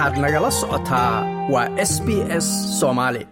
[0.00, 1.14] waxaad nagala socotaa
[1.52, 2.08] waa s b
[2.44, 2.46] s
[2.80, 3.22] soomaali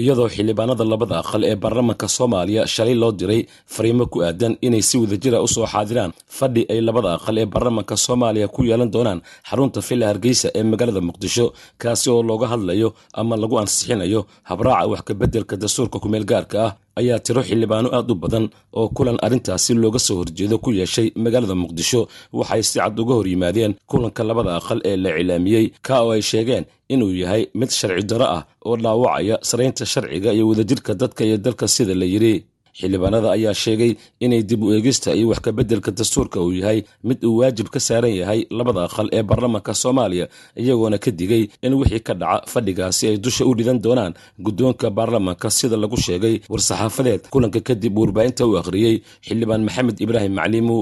[0.00, 3.40] iyadoo xildhibaanada labada aqal ee baarlamaanka soomaaliya shalay loo diray
[3.74, 7.94] fariimo ku aadan inay si wadajira u soo xaadiraan fadhi ay labada aqal ee baarlamaanka
[8.06, 11.46] soomaaliya ku yeelan doonaan xarunta villa hargeysa ee magaalada muqdisho
[11.82, 12.88] kaasi oo looga hadlayo
[13.20, 18.14] ama lagu ansixinayo habraaca wax kabeddelka dastuurka kumeel gaarka ah ayaa tiro xildhibaano aad u
[18.22, 18.44] badan
[18.78, 22.00] oo kulan arrintaasi looga soo horjeedo ku yeeshay magaalada muqdisho.
[22.38, 25.66] Waxay si cad uga hor yimaadeen kulanka labada aqal ee la cilaamiyey.
[25.86, 30.44] Ka oo ay sheegeen inuu yahay mid sharci darro ah oo dhaawacaya saraynta sharciga iyo
[30.50, 32.34] wadajirka dadka iyo dalka sida la yidhi
[32.78, 33.92] xildhibaanada ayaa sheegay
[34.24, 38.14] inay dib u eegista iyo wax kabeddelka dastuurka uu yahay mid uu waajib ka saaran
[38.20, 40.26] yahay labada aqal ee baarlamaanka soomaaliya
[40.62, 44.12] iyagoona ka digay in wixii ka dhaca fadhigaasi ay dusha u dhidan doonaan
[44.46, 45.46] guddoonka baarlamaanka.
[45.58, 48.94] Sida lagu sheegay war-saxaafadeed kulanka kadib warbaahinta u akhriyey
[49.26, 50.78] xildhibaan maxamed ibraahim maclimu.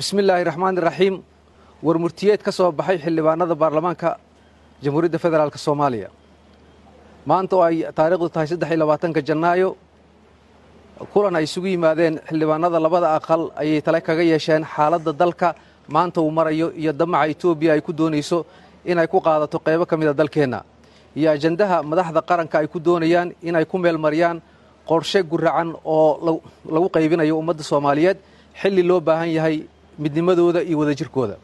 [0.00, 1.14] Bismillaahi raxmaani raxiim
[1.86, 1.96] war
[2.46, 4.08] ka soo baxay xildhibaanada baarlamaanka
[4.84, 6.08] jamhuuriyadda federaalk soomaaliya.
[7.30, 9.68] Maanta oo ay taariikhdu tahay saddex iyo labaatanka janaayo
[11.12, 15.48] kulan ay isugu yimaadeen xildhibaanada labada aqal ayay tale kaga yeesheen xaaladda dalka
[15.88, 18.46] maanta uu marayo iyo damaca etoobiya ay ku doonayso
[18.84, 20.62] inay ku qaadato qaybo ka mida dalkeenna.
[21.16, 24.38] Iyo ajandaha madaxda qaranka ay ku doonayaan inay ku meelmariyaan
[24.88, 26.40] qorshe guracan oo
[26.74, 28.18] lagu qaybinayo ummadda soomaaliyeed
[28.60, 29.56] xilli loo baahan yahay
[29.98, 31.36] midnimadooda iyo wadajirkooda.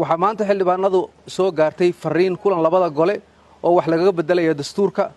[0.00, 3.20] Waxaa maanta xildhibaanadu soo gaartay fariin kulan labada gole
[3.62, 5.10] oo wax lagaga beddelayo dastuurka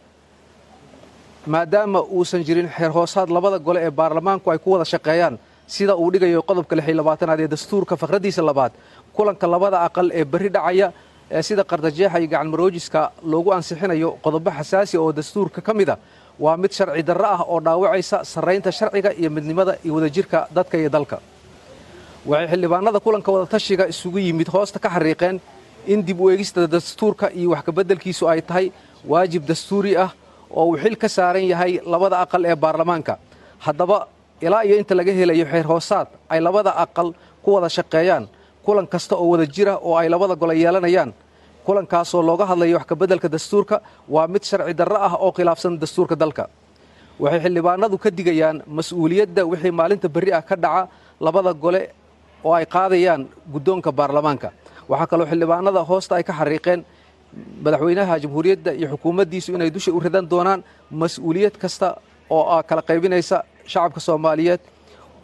[1.45, 6.11] maadaama uusan jirin xeer hoosaad labada gole ee baarlamaanku ay ku wada shaqeeyaan sida uu
[6.13, 8.71] dhigayo qodobka labaatanaad ee dastuurka fakraddiisa labaad.
[9.15, 10.87] Kulanka labada aqal ee berri dhacaya
[11.31, 13.01] ee sida qardajeexa iyo gacanmaroojiska
[13.31, 15.97] loogu ansixinayo qodobo xasaasi oo dastuurka ka mid a
[16.39, 20.89] waa mid sharci darro ah oo dhaawacaysa sarraynta sharciga iyo midnimada iyo wadajirka dadka iyo
[20.89, 21.17] dalka.
[22.25, 25.37] Waxay xildhibaanada kulanka wadatashiga isugu yimid hoosta ka xariiqeen
[25.93, 28.65] in dib u eegista dastuurka iyo wax kabeddelkiisu ay tahay
[29.11, 30.09] waajib dastuuri ah
[30.55, 33.13] oo uu xil ka saaran yahay labada aqal ee baarlamaanka.
[33.65, 33.97] Haddaba
[34.45, 37.09] ilaa iyo inta laga helayo xeer hoosaad ay labada aqal
[37.43, 38.23] ku wada shaqeeyaan.
[38.65, 41.11] Kulan kasta oo wada jira oo ay labada gole yeelanayaan.
[41.65, 43.75] Kulankaasoo looga hadlayo wax kabeddelka dastuurka
[44.13, 46.43] waa mid sharci darro ah oo khilaafsan dastuurka dalka.
[47.19, 50.83] Waxay xildhibaanadu ka digayaan mas'uuliyadda wixii maalinta berri ah ka dhaca
[51.25, 51.81] labada gole
[52.45, 53.21] oo ay qaadayaan
[53.53, 54.49] guddoonka baarlamaanka.
[54.91, 56.81] Waxaa kaloo xildhibaanada hoosta ay ka xariiqeen
[57.65, 60.61] madaxweynaha jamhuuriyadda iyo xukuumaddiisu inay dusha u ridan doonaan
[61.01, 61.87] mas'uuliyad kasta
[62.29, 63.37] oo kala qaybinaysa
[63.71, 64.61] shacabka soomaaliyeed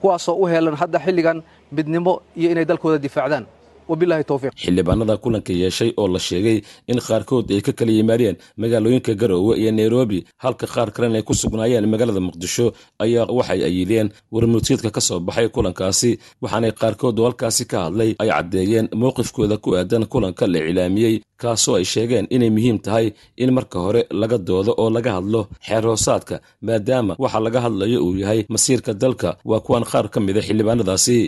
[0.02, 1.38] kuwaasoo u heelan hadda xilligan
[1.76, 3.46] midnimo iyo inay dalkooda difaacdaan.
[3.92, 6.58] Xildhibaanada kulanka yeeshay oo la sheegay
[6.88, 11.34] in qaarkood ay ka kala yimaadeen magaalooyinka garoowe iyo nairobi halka qaar kalena ay ku
[11.34, 12.66] sugnaayeen magaalada muqdisho
[13.04, 18.30] ayaa waxay ayideen warmurtiidka ka soo baxay kulankaasi waxaanay qaarkood oo halkaasi ka hadlay ay
[18.30, 23.06] caddeeyeen mowqifkooda ku aadan kulanka la cilaamiyey kaasoo ay sheegeen inay muhiim tahay
[23.44, 26.36] in marka hore laga doodo oo laga hadlo xeer hoosaadka
[26.68, 29.30] maadaama waxa laga hadlayo uu yahay masiirka dalka.
[29.50, 31.20] Waa kuwan qaar ka mida xildhibaanadaasi.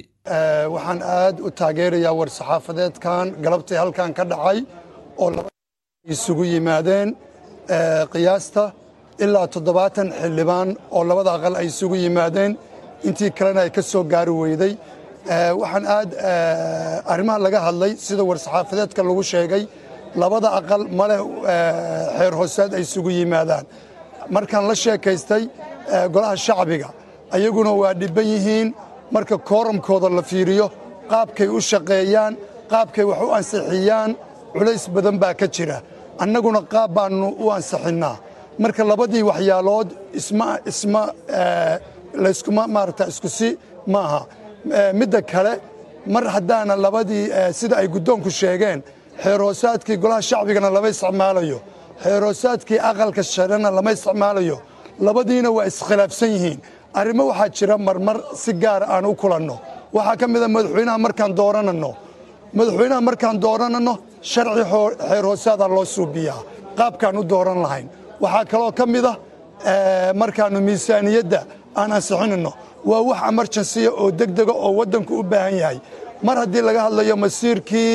[0.75, 4.59] Waxaan aad u taageerayaa war-saxaafadeedkan galabtii halkan ka dhacay
[5.23, 5.29] oo
[6.13, 7.09] isugu yimaadeen
[8.13, 8.63] qiyaasta
[9.23, 12.51] ilaa toddobaatan xildhibaan oo labada aqal ay isugu yimaadeen.
[13.07, 14.73] Intii kalena ay ka soo gaari weyday.
[15.61, 16.09] Waxaan aad
[17.13, 19.63] arrimaha laga hadlay sida war-saxaafadeedka lagu sheegay
[20.21, 21.19] labada aqal ma leh
[22.17, 23.65] xeer hoosaad ay isugu yimaadaan.
[24.35, 25.43] Markaan la sheekaystay
[26.13, 26.89] golaha shacbiga
[27.35, 28.67] ayaguna waa dhibban yihiin.
[29.15, 30.67] Marka kooramkooda la fiiriyo
[31.11, 32.33] qaabkay u shaqeeyaan
[32.71, 34.11] qaabkay wax u ansixiyaan
[34.53, 35.77] culays badan baa ka jira.
[36.23, 38.15] Annaguna qaab baannu u ansixinnaa.
[38.63, 41.01] Marka labadii waxyaalood isma
[42.23, 43.49] layskuma maarata isku si
[43.93, 44.21] maaha.
[44.99, 45.53] Midda kale
[46.13, 47.25] mar haddaana labadii
[47.59, 48.79] sida ay guddoonku sheegeen
[49.21, 51.59] xeerhoosaadkii golaha shacbigana lama isticmaalayo.
[52.03, 54.57] Xeerhoosaadkii aqalka sharena lama isticmaalayo.
[55.05, 56.59] Labadiina waa iskhilaafsan yihiin.
[56.99, 59.55] Arrimo waxaa jira marmar si gaara aan u kulanno.
[59.95, 61.91] Waxaa ka mida madaxweynaha markaan doorananno.
[62.57, 63.93] Madaxweynaha markaan doorananno
[64.31, 66.41] sharci xeer hoosaadaa loo suubiyaa
[66.77, 67.87] qaabkaan u dooran lahayn.
[68.23, 69.13] Waxaa kaloo ka mida
[70.21, 71.39] markaannu miisaaniyadda
[71.79, 72.51] aan ansixinanno.
[72.89, 75.77] Waa wax emerjansiya oo degdega oo waddanku u baahan yahay
[76.27, 77.93] mar haddii laga hadlayo masiirkii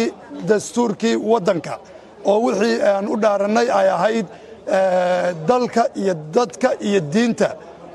[0.51, 1.75] dastuurkii waddanka
[2.31, 4.27] oo wixii aan u dhaarannay ay ahayd
[5.51, 7.49] dalka iyo dadka iyo diinta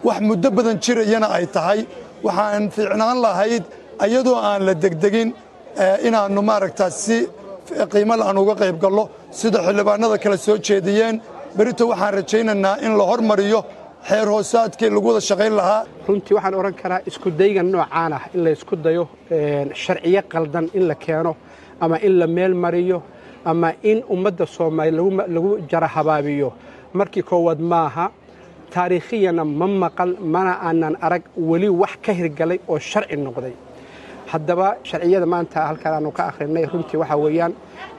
[0.08, 1.80] wax muddo badan jirayana ay tahay.
[2.26, 3.64] Waxaan fiicnaan lahayd
[4.06, 5.30] ayadoo aan la degdegin
[6.08, 7.18] inaannu maaragtaa si
[7.94, 9.04] qiimale aan uga qayb gallo
[9.40, 11.16] sida xildhibaanada kale soo jeediyeen.
[11.58, 13.60] Berito waxaan rajaynaynaa in la hormariyo
[14.10, 15.84] xeer hoosaadkii lagu wada shaqayn lahaa?
[16.08, 19.04] Runtii waxaan odhan karaa iskudaygan noocaan ah in la ysku dayo
[19.84, 21.36] sharciyo qaldan in la keeno
[21.84, 23.00] ama in la meel mariyo
[23.46, 26.50] ama in ummadda soomaaliya lagu jara habaabiyo.
[26.94, 28.06] Markii koowaad maaha
[28.74, 33.54] taariikhiyana ma maqal mana aanan arag weli wax ka hirgalay oo sharci noqday.
[34.32, 37.54] Haddaba sharciyada maanta halkaan aanu ka akhrinay runtii waxaa weeyaan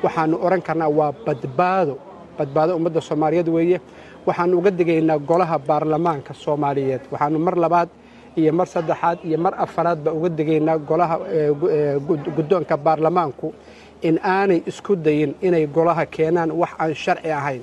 [0.04, 1.94] waxaannu odhan karnaa waa badbaado
[2.38, 3.78] badbaado ummadda soomaaliyeed weeye
[4.26, 7.00] waxaannu uga digaynaa golaha baarlamaanka soomaaliyeed.
[7.12, 7.88] Waxaannu mar labaad
[8.40, 11.16] iyo mar saddexaad iyo mar afaraadba uga digaynaa golaha
[12.36, 13.48] guddoonka baarlamaanku
[14.08, 17.62] in aanay isku dayin inay golaha keenaan wax aan sharci ahayn.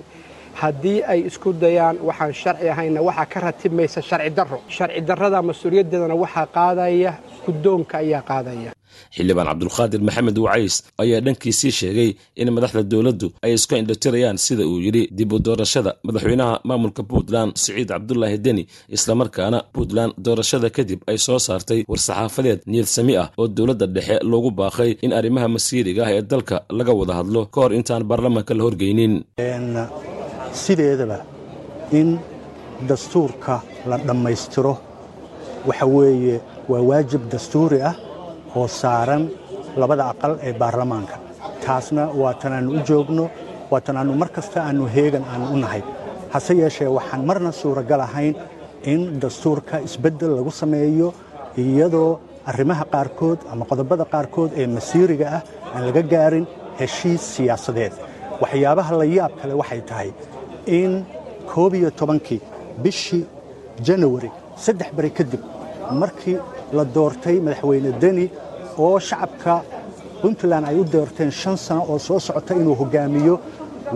[0.62, 4.60] Haddii ay isku dayaan waxaan sharci ahaynna waxaa ka ratibmaysa sharci darro.
[4.76, 7.12] Sharci darrada mas'uuliyaddeedana waxaa qaadaya
[7.46, 8.72] guddoonka ayaa qaadaya
[9.16, 12.10] xildhibaan cabdulqaadir maxamed wacays ayaa dhankiisii sheegay
[12.42, 17.52] in madaxda dowladdu ay isku indhatirayaan sida uu yidhi dib u doorashada madaxweynaha maamulka puntland
[17.64, 18.64] siciid cabdulaahi deni
[18.98, 24.52] islamarkaana puntland doorashada kadib ay soo saartay war-saxaafadeed niyad sami ah oo dowladda dhexe loogu
[24.60, 28.64] baaqay in arrimaha masiiriga ah ee dalka laga wada hadlo ka hor intaan baarlamaanka la
[28.68, 29.14] horgeynin.
[30.64, 31.18] Sideedaba
[32.00, 32.10] in
[32.90, 33.56] dastuurka
[33.90, 34.74] la dhammaystiro.
[35.68, 36.36] Waxa weeye
[36.72, 37.96] waa waajib dastuuri ah
[38.60, 39.24] oo saaran
[39.82, 41.16] labada aqal ee baarlamaanka.
[41.66, 43.26] Taasna waa tan aannu u joogno
[43.72, 45.82] waa tan aannu mar kasta aannu heegan aannu u nahay.
[46.34, 48.36] Hase yeeshee waxaan marna suuragal ahayn
[48.92, 51.08] in dastuurka isbeddel lagu sameeyo
[51.64, 52.12] iyadoo
[52.50, 55.42] arrimaha qaarkood ama qodobada qaarkood ee masiiriga ah
[55.76, 56.46] aan laga gaarin
[56.80, 57.94] heshiis siyaasadeed.
[58.42, 60.10] Waxyaabaha la yaab kale waxay tahay
[60.80, 60.92] in
[61.52, 62.40] koob iyo tobankii
[62.84, 63.24] bishii
[63.88, 64.30] janawari
[64.66, 65.42] saddex bari kadib
[66.02, 66.38] markii
[66.78, 68.26] la doortay madaxweyne deni
[68.86, 69.54] oo shacabka
[70.22, 73.36] puntland ay u doorteen shan sano oo soo socota inuu hogaamiyo.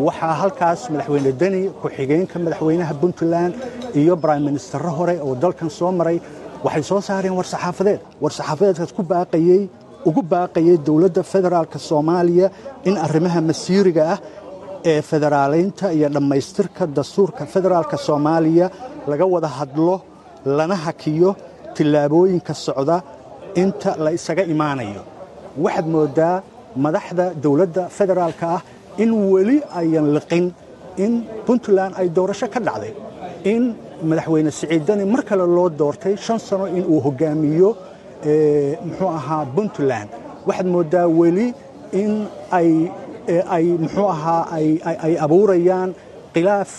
[0.05, 3.53] Waxaa halkaas madaxweyne deni ku-xigeenka madaxweynaha puntland
[4.01, 6.17] iyo brime ministerro hore oo dalkan soo maray.
[6.65, 9.61] Waxay soo saareen war-saxaafadeed war-saxaafadeedkaas ku baaqayey
[10.09, 12.47] ugu baaqayay dowladda federaalka soomaaliya
[12.89, 14.19] in arrimaha masiiriga ah
[14.91, 18.65] ee federaalaynta iyo dhammaystirka dastuurka federaalka soomaaliya
[19.11, 19.93] laga wada hadlo
[20.57, 21.29] lana hakiyo
[21.77, 22.97] tillaabooyinka socda
[23.61, 25.01] inta la isaga imaanayo.
[25.63, 26.35] Waxaad mooddaa
[26.85, 28.61] madaxda dowladda federaalka ah
[29.03, 30.45] in weli ayan liqin
[31.03, 31.13] in
[31.45, 32.93] puntland ay doorasho ka dhacday
[33.53, 33.63] in
[34.09, 37.69] madaxweyne siciidani mar kale loo doortay shan sano in uu hogaamiyo
[38.87, 40.09] muxuu ahaa puntland.
[40.47, 41.47] Waxaad mooddaa weli
[42.01, 42.11] in
[42.59, 42.69] ay
[43.55, 44.41] ay muxuu ahaa
[45.05, 45.89] ay abuurayaan
[46.33, 46.71] khilaaf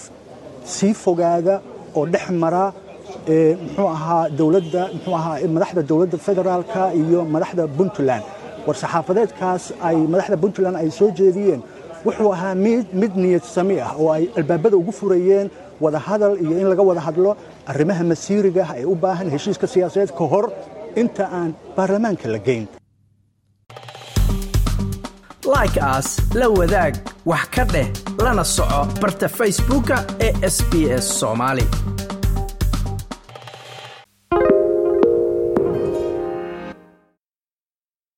[0.75, 1.55] sii fogaada
[1.99, 2.65] oo dhex mara
[3.65, 8.25] muxuu ahaa dowladda muxuu ahaa madaxda dowladda federaalka iyo madaxda puntland.
[8.67, 11.61] War-saxaafadeedkaas ay madaxda puntland ay soo jeediyeen.
[12.07, 13.45] Wuxuu ahaa mid mid niyad
[13.87, 17.31] ah oo ay albaabada ugu furayeen wada hadal iyo in laga wada hadlo
[17.71, 20.47] arrimaha masiiriga ah u baahan heshiiska siyaasadeed ka hor
[21.03, 22.65] inta aan baarlamaanka la geyn.
[25.55, 26.09] Like aas
[26.41, 26.95] la wadaag
[27.31, 27.89] wax ka dheh
[28.25, 29.97] lana soco barta facebooka
[30.27, 30.73] ee sb
[31.05, 31.07] s